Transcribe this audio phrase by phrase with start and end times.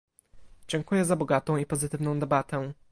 [0.67, 2.73] Dziękuję za bogatą i pozytywną debatę